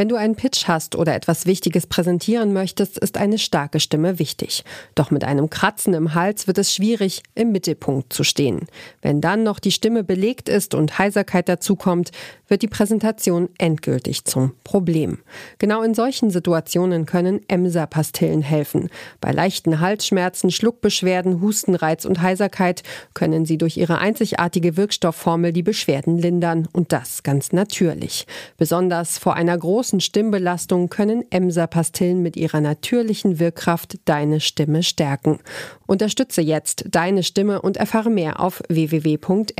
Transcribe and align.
Wenn 0.00 0.08
du 0.08 0.16
einen 0.16 0.34
Pitch 0.34 0.66
hast 0.66 0.96
oder 0.96 1.14
etwas 1.14 1.44
Wichtiges 1.44 1.86
präsentieren 1.86 2.54
möchtest, 2.54 2.96
ist 2.96 3.18
eine 3.18 3.36
starke 3.36 3.80
Stimme 3.80 4.18
wichtig. 4.18 4.64
Doch 4.94 5.10
mit 5.10 5.24
einem 5.24 5.50
Kratzen 5.50 5.92
im 5.92 6.14
Hals 6.14 6.46
wird 6.46 6.56
es 6.56 6.72
schwierig, 6.74 7.22
im 7.34 7.52
Mittelpunkt 7.52 8.10
zu 8.10 8.24
stehen. 8.24 8.60
Wenn 9.02 9.20
dann 9.20 9.42
noch 9.42 9.58
die 9.58 9.72
Stimme 9.72 10.02
belegt 10.02 10.48
ist 10.48 10.74
und 10.74 10.98
Heiserkeit 10.98 11.50
dazukommt, 11.50 12.12
wird 12.48 12.62
die 12.62 12.68
Präsentation 12.68 13.50
endgültig 13.58 14.24
zum 14.24 14.54
Problem. 14.64 15.18
Genau 15.58 15.82
in 15.82 15.94
solchen 15.94 16.30
Situationen 16.30 17.04
können 17.04 17.40
Emser-Pastillen 17.48 18.40
helfen. 18.40 18.88
Bei 19.20 19.32
leichten 19.32 19.80
Halsschmerzen, 19.80 20.50
Schluckbeschwerden, 20.50 21.42
Hustenreiz 21.42 22.06
und 22.06 22.22
Heiserkeit 22.22 22.82
können 23.12 23.44
sie 23.44 23.58
durch 23.58 23.76
ihre 23.76 23.98
einzigartige 23.98 24.78
Wirkstoffformel 24.78 25.52
die 25.52 25.62
Beschwerden 25.62 26.16
lindern 26.16 26.68
und 26.72 26.92
das 26.92 27.22
ganz 27.22 27.52
natürlich. 27.52 28.26
Besonders 28.56 29.18
vor 29.18 29.34
einer 29.34 29.58
großen 29.58 29.89
Stimmbelastung 29.98 30.88
können 30.88 31.24
Emser-Pastillen 31.30 32.22
mit 32.22 32.36
ihrer 32.36 32.60
natürlichen 32.60 33.40
Wirkkraft 33.40 33.98
deine 34.04 34.38
Stimme 34.38 34.84
stärken. 34.84 35.40
Unterstütze 35.88 36.42
jetzt 36.42 36.84
deine 36.90 37.24
Stimme 37.24 37.60
und 37.62 37.78
erfahre 37.78 38.10
mehr 38.10 38.38
auf 38.38 38.62
www.emser.de. 38.68 39.56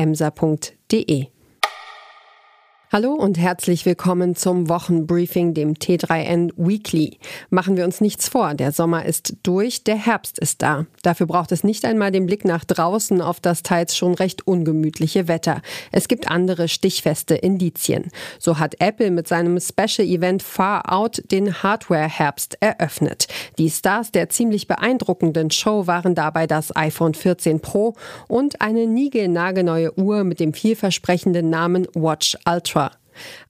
Hallo 2.92 3.12
und 3.12 3.38
herzlich 3.38 3.86
willkommen 3.86 4.34
zum 4.34 4.68
Wochenbriefing, 4.68 5.54
dem 5.54 5.74
T3N 5.74 6.50
Weekly. 6.56 7.18
Machen 7.48 7.76
wir 7.76 7.84
uns 7.84 8.00
nichts 8.00 8.28
vor, 8.28 8.54
der 8.54 8.72
Sommer 8.72 9.04
ist 9.04 9.36
durch, 9.44 9.84
der 9.84 9.94
Herbst 9.94 10.40
ist 10.40 10.60
da. 10.60 10.86
Dafür 11.04 11.28
braucht 11.28 11.52
es 11.52 11.62
nicht 11.62 11.84
einmal 11.84 12.10
den 12.10 12.26
Blick 12.26 12.44
nach 12.44 12.64
draußen 12.64 13.20
auf 13.20 13.38
das 13.38 13.62
teils 13.62 13.96
schon 13.96 14.14
recht 14.14 14.44
ungemütliche 14.44 15.28
Wetter. 15.28 15.62
Es 15.92 16.08
gibt 16.08 16.28
andere 16.28 16.66
stichfeste 16.66 17.36
Indizien. 17.36 18.10
So 18.40 18.58
hat 18.58 18.80
Apple 18.80 19.12
mit 19.12 19.28
seinem 19.28 19.60
Special 19.60 20.08
Event 20.08 20.42
Far 20.42 20.92
Out 20.92 21.22
den 21.30 21.62
Hardware-Herbst 21.62 22.58
eröffnet. 22.58 23.28
Die 23.56 23.70
Stars 23.70 24.10
der 24.10 24.30
ziemlich 24.30 24.66
beeindruckenden 24.66 25.52
Show 25.52 25.86
waren 25.86 26.16
dabei 26.16 26.48
das 26.48 26.74
iPhone 26.74 27.14
14 27.14 27.60
Pro 27.60 27.94
und 28.26 28.60
eine 28.60 28.88
niegelnagelneue 28.88 29.96
Uhr 29.96 30.24
mit 30.24 30.40
dem 30.40 30.54
vielversprechenden 30.54 31.50
Namen 31.50 31.86
Watch 31.94 32.36
Ultra. 32.44 32.79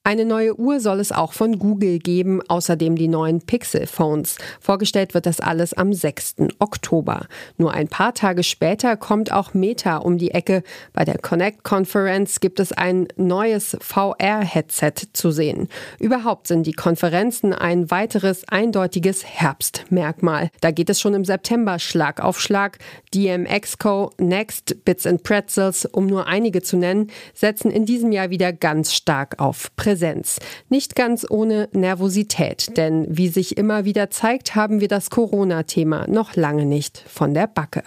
Eine 0.03 0.25
neue 0.25 0.59
Uhr 0.59 0.81
soll 0.81 0.99
es 1.01 1.13
auch 1.13 1.33
von 1.33 1.59
Google 1.59 1.99
geben, 1.99 2.41
außerdem 2.49 2.97
die 2.97 3.09
neuen 3.09 3.43
Pixel-Phones. 3.43 4.39
Vorgestellt 4.61 5.15
wird 5.15 5.27
das 5.27 5.41
alles 5.41 5.75
am 5.75 5.93
6. 5.93 6.37
Oktober. 6.59 7.27
Nur 7.59 7.75
ein 7.75 7.89
paar 7.89 8.15
Tage 8.15 8.43
später 8.43 8.97
kommt 8.97 9.31
auch 9.31 9.55
Meta 9.55 9.99
um 9.99 10.19
die 10.19 10.31
Ecke. 10.31 10.63
Bei 10.93 11.05
der 11.05 11.19
Connect-Konferenz 11.19 12.41
gibt 12.41 12.61
es 12.61 12.73
ein 12.73 13.09
neues 13.17 13.77
VR-Headset 13.81 14.93
zu 15.13 15.31
sehen. 15.31 15.69
Überhaupt 15.99 16.47
sind 16.47 16.67
die 16.67 16.73
Konferenzen 16.73 17.53
ein 17.53 17.91
weiteres 17.91 18.49
eindeutiges 18.49 19.25
Herbstmerkmal. 19.25 20.51
Da 20.61 20.71
geht 20.71 20.89
es 20.91 21.01
schon 21.01 21.15
im 21.15 21.25
September 21.25 21.79
Schlag 21.79 22.23
auf 22.23 22.41
Schlag. 22.41 22.79
DMXCO, 23.15 24.13
Next, 24.19 24.85
Bits 24.85 25.07
and 25.07 25.23
Pretzels, 25.23 25.85
um 25.85 26.07
nur 26.07 26.27
einige 26.27 26.63
zu 26.63 26.77
nennen, 26.77 27.11
setzen 27.35 27.71
in 27.71 27.85
diesem 27.85 28.13
Jahr 28.13 28.31
wieder 28.31 28.53
ganz 28.53 28.95
stark 28.95 29.39
auf 29.39 29.60
Präsenz. 29.77 30.01
Präsenz. 30.01 30.39
Nicht 30.69 30.95
ganz 30.95 31.27
ohne 31.29 31.69
Nervosität, 31.73 32.77
denn 32.77 33.07
wie 33.09 33.29
sich 33.29 33.57
immer 33.57 33.85
wieder 33.85 34.11
zeigt, 34.11 34.55
haben 34.55 34.81
wir 34.81 34.89
das 34.89 35.11
Corona-Thema 35.11 36.07
noch 36.09 36.37
lange 36.37 36.65
nicht 36.65 37.03
von 37.07 37.35
der 37.35 37.47
Backe. 37.47 37.83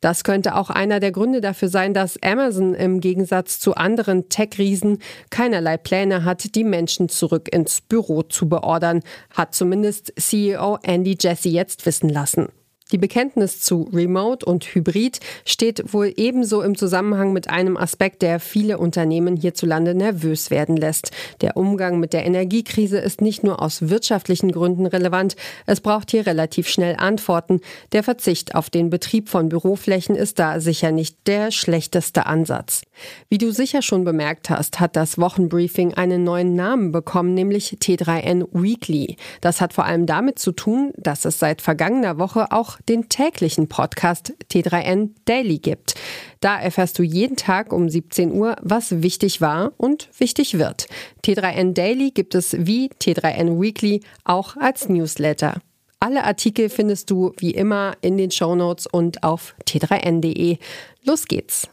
Das 0.00 0.24
könnte 0.24 0.54
auch 0.54 0.70
einer 0.70 1.00
der 1.00 1.12
Gründe 1.12 1.40
dafür 1.40 1.68
sein, 1.68 1.94
dass 1.94 2.22
Amazon 2.22 2.74
im 2.74 3.00
Gegensatz 3.00 3.60
zu 3.60 3.74
anderen 3.74 4.28
Tech-Riesen 4.28 4.98
keinerlei 5.30 5.76
Pläne 5.76 6.24
hat, 6.24 6.54
die 6.54 6.64
Menschen 6.64 7.08
zurück 7.08 7.48
ins 7.52 7.80
Büro 7.80 8.22
zu 8.22 8.48
beordern, 8.48 9.00
hat 9.30 9.54
zumindest 9.54 10.12
CEO 10.18 10.78
Andy 10.82 11.16
Jassy 11.18 11.50
jetzt 11.50 11.86
wissen 11.86 12.08
lassen. 12.08 12.48
Die 12.92 12.98
Bekenntnis 12.98 13.60
zu 13.60 13.90
Remote 13.92 14.46
und 14.46 14.64
Hybrid 14.64 15.18
steht 15.44 15.92
wohl 15.92 16.12
ebenso 16.16 16.62
im 16.62 16.76
Zusammenhang 16.76 17.32
mit 17.32 17.50
einem 17.50 17.76
Aspekt, 17.76 18.22
der 18.22 18.38
viele 18.38 18.78
Unternehmen 18.78 19.34
hierzulande 19.34 19.92
nervös 19.92 20.52
werden 20.52 20.76
lässt. 20.76 21.10
Der 21.40 21.56
Umgang 21.56 21.98
mit 21.98 22.12
der 22.12 22.24
Energiekrise 22.24 22.98
ist 22.98 23.20
nicht 23.20 23.42
nur 23.42 23.60
aus 23.60 23.88
wirtschaftlichen 23.88 24.52
Gründen 24.52 24.86
relevant, 24.86 25.34
es 25.66 25.80
braucht 25.80 26.12
hier 26.12 26.28
relativ 26.28 26.68
schnell 26.68 26.94
Antworten. 26.96 27.60
Der 27.90 28.04
Verzicht 28.04 28.54
auf 28.54 28.70
den 28.70 28.88
Betrieb 28.88 29.30
von 29.30 29.48
Büroflächen 29.48 30.14
ist 30.14 30.38
da 30.38 30.60
sicher 30.60 30.92
nicht 30.92 31.16
der 31.26 31.50
schlechteste 31.50 32.26
Ansatz. 32.26 32.82
Wie 33.28 33.38
du 33.38 33.50
sicher 33.50 33.82
schon 33.82 34.04
bemerkt 34.04 34.48
hast, 34.48 34.78
hat 34.78 34.94
das 34.94 35.18
Wochenbriefing 35.18 35.94
einen 35.94 36.22
neuen 36.22 36.54
Namen 36.54 36.92
bekommen, 36.92 37.34
nämlich 37.34 37.78
T3N 37.82 38.46
Weekly. 38.52 39.16
Das 39.40 39.60
hat 39.60 39.72
vor 39.72 39.86
allem 39.86 40.06
damit 40.06 40.38
zu 40.38 40.52
tun, 40.52 40.92
dass 40.96 41.24
es 41.24 41.40
seit 41.40 41.62
vergangener 41.62 42.18
Woche 42.18 42.52
auch 42.52 42.75
den 42.88 43.08
täglichen 43.08 43.68
Podcast 43.68 44.34
T3N 44.50 45.10
Daily 45.24 45.58
gibt. 45.58 45.94
Da 46.40 46.58
erfährst 46.58 46.98
du 46.98 47.02
jeden 47.02 47.36
Tag 47.36 47.72
um 47.72 47.88
17 47.88 48.32
Uhr, 48.32 48.56
was 48.62 49.02
wichtig 49.02 49.40
war 49.40 49.72
und 49.76 50.08
wichtig 50.18 50.58
wird. 50.58 50.86
T3N 51.24 51.72
Daily 51.72 52.10
gibt 52.10 52.34
es 52.34 52.56
wie 52.58 52.90
T3N 53.00 53.60
Weekly 53.60 54.00
auch 54.24 54.56
als 54.56 54.88
Newsletter. 54.88 55.60
Alle 55.98 56.24
Artikel 56.24 56.68
findest 56.68 57.10
du 57.10 57.32
wie 57.38 57.52
immer 57.52 57.94
in 58.02 58.18
den 58.18 58.30
Shownotes 58.30 58.86
und 58.86 59.22
auf 59.22 59.54
t3n.de. 59.66 60.58
Los 61.04 61.26
geht's! 61.26 61.68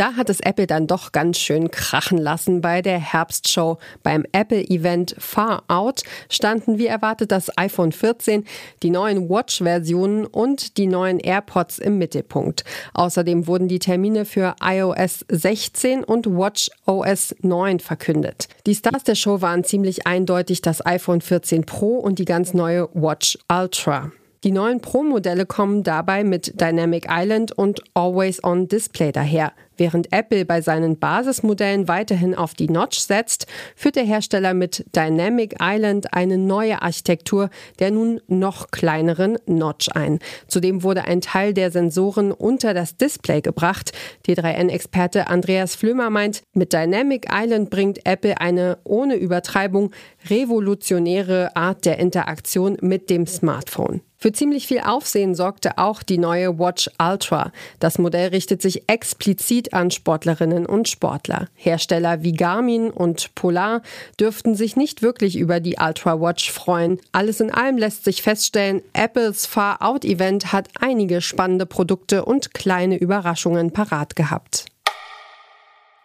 Da 0.00 0.16
hat 0.16 0.30
es 0.30 0.40
Apple 0.40 0.66
dann 0.66 0.86
doch 0.86 1.12
ganz 1.12 1.38
schön 1.38 1.70
krachen 1.70 2.16
lassen. 2.16 2.62
Bei 2.62 2.80
der 2.80 2.98
Herbstshow 2.98 3.76
beim 4.02 4.24
Apple-Event 4.32 5.14
Far 5.18 5.62
Out 5.68 6.04
standen 6.30 6.78
wie 6.78 6.86
erwartet 6.86 7.30
das 7.30 7.50
iPhone 7.58 7.92
14, 7.92 8.46
die 8.82 8.88
neuen 8.88 9.28
Watch-Versionen 9.28 10.24
und 10.24 10.78
die 10.78 10.86
neuen 10.86 11.20
AirPods 11.20 11.78
im 11.78 11.98
Mittelpunkt. 11.98 12.64
Außerdem 12.94 13.46
wurden 13.46 13.68
die 13.68 13.78
Termine 13.78 14.24
für 14.24 14.56
iOS 14.62 15.26
16 15.28 16.02
und 16.02 16.24
Watch 16.24 16.70
OS 16.86 17.34
9 17.42 17.78
verkündet. 17.78 18.48
Die 18.64 18.74
Stars 18.74 19.04
der 19.04 19.16
Show 19.16 19.42
waren 19.42 19.64
ziemlich 19.64 20.06
eindeutig 20.06 20.62
das 20.62 20.86
iPhone 20.86 21.20
14 21.20 21.66
Pro 21.66 21.98
und 21.98 22.18
die 22.18 22.24
ganz 22.24 22.54
neue 22.54 22.88
Watch 22.94 23.36
Ultra. 23.52 24.12
Die 24.42 24.52
neuen 24.52 24.80
Pro-Modelle 24.80 25.44
kommen 25.44 25.82
dabei 25.82 26.24
mit 26.24 26.58
Dynamic 26.58 27.06
Island 27.10 27.52
und 27.52 27.82
Always 27.92 28.42
On 28.42 28.68
Display 28.68 29.12
daher. 29.12 29.52
Während 29.80 30.12
Apple 30.12 30.44
bei 30.44 30.60
seinen 30.60 30.98
Basismodellen 30.98 31.88
weiterhin 31.88 32.34
auf 32.34 32.52
die 32.52 32.68
Notch 32.68 32.98
setzt, 32.98 33.46
führt 33.74 33.96
der 33.96 34.04
Hersteller 34.04 34.52
mit 34.52 34.84
Dynamic 34.94 35.54
Island 35.58 36.12
eine 36.12 36.36
neue 36.36 36.82
Architektur 36.82 37.48
der 37.78 37.90
nun 37.90 38.20
noch 38.28 38.70
kleineren 38.70 39.38
Notch 39.46 39.88
ein. 39.94 40.18
Zudem 40.48 40.82
wurde 40.82 41.04
ein 41.04 41.22
Teil 41.22 41.54
der 41.54 41.70
Sensoren 41.70 42.30
unter 42.30 42.74
das 42.74 42.98
Display 42.98 43.40
gebracht. 43.40 43.92
T3N-Experte 44.26 45.28
Andreas 45.28 45.76
Flömer 45.76 46.10
meint, 46.10 46.42
mit 46.52 46.74
Dynamic 46.74 47.28
Island 47.32 47.70
bringt 47.70 48.04
Apple 48.04 48.38
eine 48.38 48.76
ohne 48.84 49.14
Übertreibung 49.14 49.92
revolutionäre 50.28 51.56
Art 51.56 51.86
der 51.86 51.98
Interaktion 51.98 52.76
mit 52.82 53.08
dem 53.08 53.26
Smartphone. 53.26 54.02
Für 54.22 54.32
ziemlich 54.32 54.66
viel 54.66 54.80
Aufsehen 54.80 55.34
sorgte 55.34 55.78
auch 55.78 56.02
die 56.02 56.18
neue 56.18 56.58
Watch 56.58 56.90
Ultra. 57.00 57.52
Das 57.78 57.96
Modell 57.96 58.28
richtet 58.28 58.60
sich 58.60 58.86
explizit 58.86 59.72
an 59.72 59.90
Sportlerinnen 59.90 60.66
und 60.66 60.90
Sportler. 60.90 61.48
Hersteller 61.54 62.22
wie 62.22 62.32
Garmin 62.32 62.90
und 62.90 63.34
Polar 63.34 63.80
dürften 64.20 64.54
sich 64.54 64.76
nicht 64.76 65.00
wirklich 65.00 65.38
über 65.38 65.58
die 65.60 65.76
Ultra 65.80 66.20
Watch 66.20 66.52
freuen. 66.52 67.00
Alles 67.12 67.40
in 67.40 67.50
allem 67.50 67.78
lässt 67.78 68.04
sich 68.04 68.20
feststellen, 68.20 68.82
Apples 68.92 69.46
Far 69.46 69.80
Out 69.80 70.04
Event 70.04 70.52
hat 70.52 70.68
einige 70.78 71.22
spannende 71.22 71.64
Produkte 71.64 72.26
und 72.26 72.52
kleine 72.52 72.98
Überraschungen 72.98 73.70
parat 73.70 74.16
gehabt. 74.16 74.69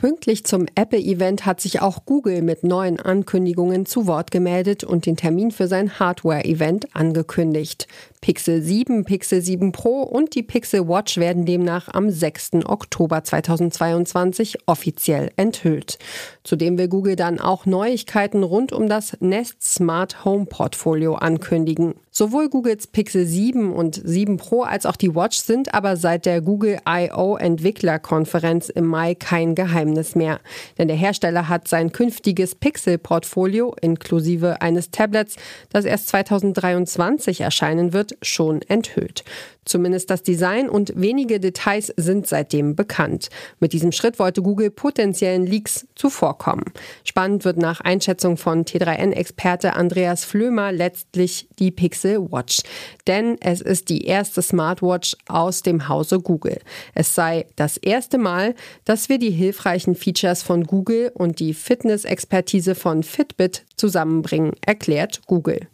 Pünktlich 0.05 0.43
zum 0.43 0.67
Apple-Event 0.75 1.47
hat 1.47 1.59
sich 1.59 1.81
auch 1.81 2.05
Google 2.05 2.43
mit 2.43 2.63
neuen 2.63 2.99
Ankündigungen 2.99 3.87
zu 3.87 4.05
Wort 4.05 4.29
gemeldet 4.29 4.83
und 4.83 5.07
den 5.07 5.17
Termin 5.17 5.49
für 5.49 5.67
sein 5.67 5.97
Hardware-Event 5.97 6.95
angekündigt. 6.95 7.87
Pixel 8.21 8.61
7, 8.61 9.05
Pixel 9.05 9.41
7 9.41 9.71
Pro 9.71 10.01
und 10.01 10.33
die 10.33 10.41
Pixel 10.41 10.87
Watch 10.87 11.17
werden 11.17 11.45
demnach 11.45 11.89
am 11.93 12.09
6. 12.09 12.65
Oktober 12.65 13.23
2022 13.23 14.57
offiziell 14.65 15.29
enthüllt. 15.37 15.99
Zudem 16.43 16.77
will 16.79 16.87
Google 16.87 17.15
dann 17.15 17.39
auch 17.39 17.67
Neuigkeiten 17.67 18.41
rund 18.41 18.73
um 18.73 18.89
das 18.89 19.17
Nest 19.19 19.63
Smart 19.63 20.25
Home 20.25 20.45
Portfolio 20.45 21.13
ankündigen. 21.13 21.93
Sowohl 22.09 22.49
Googles 22.49 22.87
Pixel 22.87 23.27
7 23.27 23.71
und 23.73 24.01
7 24.03 24.37
Pro 24.37 24.63
als 24.63 24.85
auch 24.85 24.95
die 24.95 25.13
Watch 25.13 25.37
sind 25.37 25.73
aber 25.75 25.95
seit 25.97 26.25
der 26.25 26.41
Google 26.41 26.79
I.O. 26.87 27.35
Entwicklerkonferenz 27.35 28.69
im 28.69 28.85
Mai 28.85 29.13
kein 29.13 29.53
Geheimnis 29.53 29.94
mehr. 30.15 30.39
Denn 30.77 30.87
der 30.87 30.97
Hersteller 30.97 31.49
hat 31.49 31.67
sein 31.67 31.91
künftiges 31.91 32.55
Pixel-Portfolio 32.55 33.75
inklusive 33.81 34.61
eines 34.61 34.91
Tablets, 34.91 35.35
das 35.69 35.85
erst 35.85 36.09
2023 36.09 37.41
erscheinen 37.41 37.93
wird, 37.93 38.17
schon 38.21 38.61
enthüllt. 38.63 39.23
Zumindest 39.65 40.11
das 40.11 40.21
Design 40.21 40.69
und 40.69 40.93
wenige 40.95 41.39
Details 41.39 41.91
sind 41.97 42.27
seitdem 42.27 42.75
bekannt. 42.75 43.29
Mit 43.59 43.73
diesem 43.73 43.91
Schritt 43.91 44.19
wollte 44.19 44.43
Google 44.43 44.69
potenziellen 44.69 45.45
Leaks 45.45 45.87
zuvorkommen. 45.95 46.65
Spannend 47.03 47.45
wird 47.45 47.57
nach 47.57 47.81
Einschätzung 47.81 48.37
von 48.37 48.63
T3N-Experte 48.63 49.73
Andreas 49.73 50.23
Flömer 50.23 50.71
letztlich 50.71 51.47
die 51.57 51.71
Pixel 51.71 52.31
Watch. 52.31 52.61
Denn 53.07 53.37
es 53.41 53.59
ist 53.59 53.89
die 53.89 54.05
erste 54.05 54.43
Smartwatch 54.43 55.15
aus 55.27 55.63
dem 55.63 55.89
Hause 55.89 56.19
Google. 56.19 56.59
Es 56.93 57.15
sei 57.15 57.47
das 57.55 57.77
erste 57.77 58.19
Mal, 58.19 58.53
dass 58.85 59.09
wir 59.09 59.17
die 59.17 59.31
hilfreichen 59.75 59.95
Features 59.95 60.41
von 60.41 60.63
Google 60.63 61.11
und 61.13 61.39
die 61.39 61.53
Fitness-Expertise 61.53 62.75
von 62.75 63.03
Fitbit 63.03 63.65
zusammenbringen, 63.75 64.53
erklärt 64.65 65.21
Google. 65.27 65.67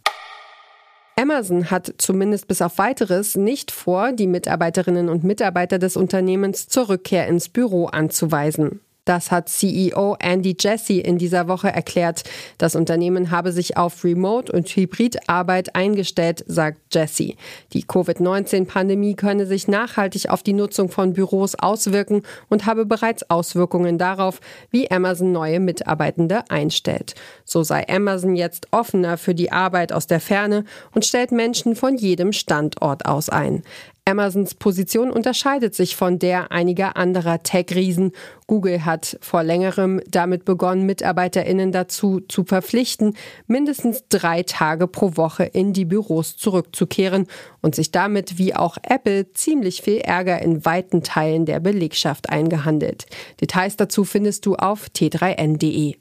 Amazon 1.16 1.70
hat 1.70 1.94
zumindest 1.98 2.48
bis 2.48 2.64
auf 2.64 2.80
weiteres 2.80 3.36
nicht 3.36 3.70
vor, 3.70 4.12
die 4.12 4.26
Mitarbeiterinnen 4.26 5.08
und 5.08 5.24
Mitarbeiter 5.24 5.78
des 5.78 5.98
Unternehmens 5.98 6.68
zur 6.68 6.90
Rückkehr 6.90 7.28
ins 7.28 7.50
Büro 7.50 7.86
anzuweisen. 7.86 8.80
Das 9.06 9.32
hat 9.32 9.50
CEO 9.50 10.16
Andy 10.20 10.56
Jassy 10.60 11.00
in 11.00 11.18
dieser 11.18 11.48
Woche 11.48 11.70
erklärt. 11.70 12.24
Das 12.60 12.76
Unternehmen 12.76 13.32
habe 13.32 13.52
sich 13.52 13.76
auf 13.76 14.04
Remote- 14.04 14.52
und 14.52 14.70
Hybridarbeit 14.70 15.76
eingestellt, 15.76 16.44
sagt 16.46 16.94
Jassy. 16.94 17.36
Die 17.74 17.82
Covid-19-Pandemie 17.82 19.16
könne 19.16 19.48
sich 19.48 19.68
nachhaltig 19.68 20.30
auf 20.30 20.44
die 20.44 20.54
Nutzung 20.54 20.90
von 20.90 21.14
Büros 21.14 21.56
auswirken 21.56 22.22
und 22.48 22.68
habe 22.68 22.86
bereits 22.86 23.28
Auswirkungen 23.28 23.98
darauf, 23.98 24.40
wie 24.70 24.92
Amazon 24.92 25.32
neue 25.32 25.60
Mitarbeitende 25.60 26.44
einstellt. 26.52 27.16
So 27.44 27.64
sei 27.64 27.88
Amazon 27.90 28.36
jetzt 28.36 28.68
offener 28.70 29.18
für 29.18 29.34
die 29.34 29.52
Arbeit 29.52 29.94
aus 29.94 30.06
der 30.06 30.20
Ferne 30.20 30.64
und 30.94 31.06
stellt 31.06 31.32
Menschen 31.32 31.76
von 31.76 31.98
jedem 31.98 32.34
Standort 32.34 33.08
aus 33.08 33.30
ein. 33.30 33.64
Amazons 34.06 34.56
Position 34.56 35.12
unterscheidet 35.12 35.76
sich 35.76 35.96
von 35.96 36.18
der 36.18 36.52
einiger 36.52 36.98
anderer 36.98 37.44
Tech-Riesen. 37.44 38.14
Google 38.48 38.84
hat 38.84 39.18
vor 39.22 39.44
längerem 39.44 40.02
damit 40.10 40.44
begonnen, 40.44 40.88
Mitarbeiterinnen 40.88 41.72
dazu 41.72 42.20
zu 42.20 42.44
verpflichten, 42.44 43.16
mindestens 43.46 44.06
drei 44.10 44.42
Tage 44.42 44.88
pro 44.88 45.18
Woche 45.18 45.44
in 45.44 45.72
die 45.72 45.86
Büros 45.86 46.36
zurückzukehren 46.36 47.28
und 47.62 47.76
sich 47.76 47.92
damit 47.92 48.40
wie 48.40 48.56
auch 48.56 48.78
Apple 48.82 49.32
ziemlich 49.34 49.84
viel 49.84 50.00
Ärger 50.00 50.42
in 50.42 50.66
weiten 50.66 51.04
Teilen 51.04 51.46
der 51.46 51.60
Belegschaft 51.60 52.32
eingehandelt. 52.32 53.06
Details 53.40 53.78
dazu 53.78 54.04
findest 54.04 54.48
du 54.48 54.56
auf 54.56 54.88
t3n.de. 54.88 56.01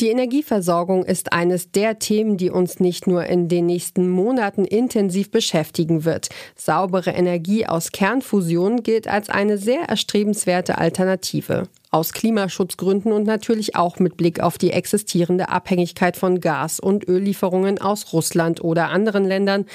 Die 0.00 0.10
Energieversorgung 0.10 1.04
ist 1.04 1.32
eines 1.32 1.72
der 1.72 1.98
Themen, 1.98 2.36
die 2.36 2.50
uns 2.50 2.78
nicht 2.78 3.08
nur 3.08 3.24
in 3.24 3.48
den 3.48 3.66
nächsten 3.66 4.08
Monaten 4.08 4.64
intensiv 4.64 5.32
beschäftigen 5.32 6.04
wird. 6.04 6.28
Saubere 6.54 7.10
Energie 7.10 7.66
aus 7.66 7.90
Kernfusion 7.90 8.84
gilt 8.84 9.08
als 9.08 9.28
eine 9.28 9.58
sehr 9.58 9.88
erstrebenswerte 9.88 10.78
Alternative. 10.78 11.64
Aus 11.90 12.12
Klimaschutzgründen 12.12 13.10
und 13.10 13.24
natürlich 13.24 13.74
auch 13.74 13.98
mit 13.98 14.16
Blick 14.16 14.38
auf 14.38 14.56
die 14.56 14.70
existierende 14.70 15.48
Abhängigkeit 15.48 16.16
von 16.16 16.38
Gas- 16.38 16.78
und 16.78 17.08
Öllieferungen 17.08 17.80
aus 17.80 18.12
Russland 18.12 18.62
oder 18.62 18.90
anderen 18.90 19.24
Ländern, 19.24 19.66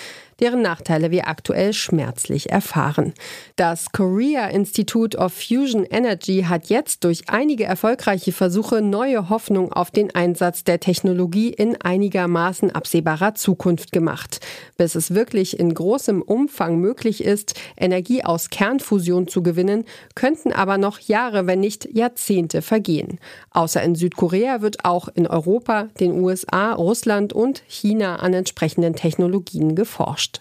deren 0.44 0.62
Nachteile 0.62 1.10
wir 1.10 1.30
aktuell 1.30 1.72
schmerzlich 1.72 2.50
erfahren. 2.50 3.14
Das 3.56 3.94
Korea 3.94 4.48
Institute 4.48 5.18
of 5.18 5.32
Fusion 5.32 5.86
Energy 5.86 6.46
hat 6.50 6.68
jetzt 6.68 7.06
durch 7.06 7.30
einige 7.30 7.64
erfolgreiche 7.64 8.34
Versuche 8.34 8.82
neue 8.82 9.30
Hoffnung 9.30 9.72
auf 9.72 9.90
den 9.90 10.14
Einsatz 10.14 10.66
der 10.66 10.82
Technologie 10.82 11.48
in 11.48 11.80
einigermaßen 11.80 12.72
absehbarer 12.72 13.36
Zukunft 13.36 13.94
gemacht. 13.94 14.42
Bis 14.76 14.96
es 14.96 15.16
wirklich 15.16 15.58
in 15.62 15.74
großem 15.74 16.22
Umfang 16.22 16.78
möglich 16.78 17.24
ist, 17.24 17.54
Energie 17.78 18.26
aus 18.26 18.50
Kernfusion 18.50 19.30
zu 19.30 19.44
gewinnen, 19.44 19.86
könnten 20.14 20.52
aber 20.52 20.78
noch 20.78 21.00
Jahre, 21.00 21.48
wenn 21.48 21.62
nicht 21.62 21.88
Jahrzehnte 21.94 22.62
vergehen. 22.62 23.18
Außer 23.52 23.82
in 23.82 23.96
Südkorea 23.96 24.62
wird 24.62 24.84
auch 24.84 25.08
in 25.08 25.26
Europa, 25.26 25.88
den 26.02 26.20
USA, 26.20 26.74
Russland 26.74 27.32
und 27.32 27.64
China 27.66 28.18
an 28.18 28.34
entsprechenden 28.34 28.94
Technologien 28.96 29.76
geforscht. 29.76 30.33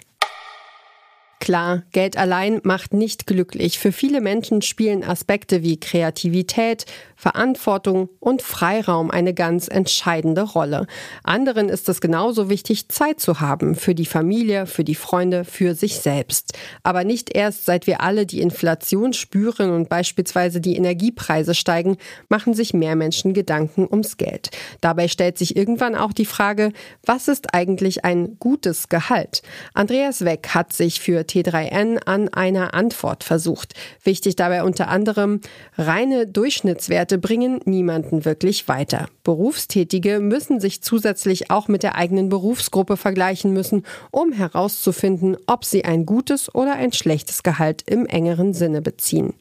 Klar, 1.42 1.82
Geld 1.90 2.16
allein 2.16 2.60
macht 2.62 2.94
nicht 2.94 3.26
glücklich. 3.26 3.80
Für 3.80 3.90
viele 3.90 4.20
Menschen 4.20 4.62
spielen 4.62 5.02
Aspekte 5.02 5.64
wie 5.64 5.80
Kreativität, 5.80 6.86
Verantwortung 7.16 8.08
und 8.20 8.42
Freiraum 8.42 9.10
eine 9.10 9.34
ganz 9.34 9.66
entscheidende 9.66 10.42
Rolle. 10.42 10.86
Anderen 11.24 11.68
ist 11.68 11.88
es 11.88 12.00
genauso 12.00 12.48
wichtig, 12.48 12.88
Zeit 12.90 13.18
zu 13.18 13.40
haben 13.40 13.74
für 13.74 13.96
die 13.96 14.06
Familie, 14.06 14.66
für 14.66 14.84
die 14.84 14.94
Freunde, 14.94 15.44
für 15.44 15.74
sich 15.74 15.98
selbst. 15.98 16.56
Aber 16.84 17.02
nicht 17.02 17.34
erst 17.34 17.64
seit 17.64 17.88
wir 17.88 18.02
alle 18.02 18.24
die 18.24 18.40
Inflation 18.40 19.12
spüren 19.12 19.70
und 19.70 19.88
beispielsweise 19.88 20.60
die 20.60 20.76
Energiepreise 20.76 21.56
steigen, 21.56 21.96
machen 22.28 22.54
sich 22.54 22.72
mehr 22.72 22.94
Menschen 22.94 23.34
Gedanken 23.34 23.88
ums 23.90 24.16
Geld. 24.16 24.50
Dabei 24.80 25.08
stellt 25.08 25.38
sich 25.38 25.56
irgendwann 25.56 25.96
auch 25.96 26.12
die 26.12 26.24
Frage, 26.24 26.72
was 27.04 27.26
ist 27.26 27.52
eigentlich 27.52 28.04
ein 28.04 28.36
gutes 28.38 28.88
Gehalt? 28.88 29.42
Andreas 29.74 30.24
Weck 30.24 30.50
hat 30.50 30.72
sich 30.72 31.00
für 31.00 31.24
T3N 31.32 31.98
an 32.04 32.28
einer 32.28 32.74
Antwort 32.74 33.24
versucht. 33.24 33.74
Wichtig 34.04 34.36
dabei 34.36 34.64
unter 34.64 34.88
anderem, 34.88 35.40
reine 35.78 36.26
Durchschnittswerte 36.26 37.16
bringen 37.16 37.60
niemanden 37.64 38.26
wirklich 38.26 38.68
weiter. 38.68 39.06
Berufstätige 39.24 40.20
müssen 40.20 40.60
sich 40.60 40.82
zusätzlich 40.82 41.50
auch 41.50 41.68
mit 41.68 41.82
der 41.82 41.94
eigenen 41.94 42.28
Berufsgruppe 42.28 42.98
vergleichen 42.98 43.52
müssen, 43.52 43.84
um 44.10 44.32
herauszufinden, 44.32 45.36
ob 45.46 45.64
sie 45.64 45.84
ein 45.84 46.04
gutes 46.04 46.54
oder 46.54 46.74
ein 46.74 46.92
schlechtes 46.92 47.42
Gehalt 47.42 47.82
im 47.86 48.04
engeren 48.04 48.52
Sinne 48.52 48.82
beziehen. 48.82 49.32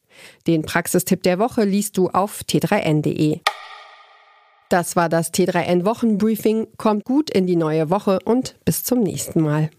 Den 0.48 0.62
Praxistipp 0.62 1.24
der 1.24 1.40
Woche 1.40 1.64
liest 1.64 1.98
du 1.98 2.10
auf 2.10 2.42
t3n.de. 2.48 3.40
Das 4.70 4.96
war 4.96 5.10
das 5.10 5.34
T3N 5.34 5.84
Wochenbriefing. 5.84 6.68
Kommt 6.78 7.04
gut 7.04 7.30
in 7.30 7.46
die 7.46 7.58
neue 7.58 7.90
Woche 7.90 8.20
und 8.24 8.56
bis 8.64 8.86
zum 8.86 9.02
nächsten 9.02 9.42
Mal. 9.42 9.70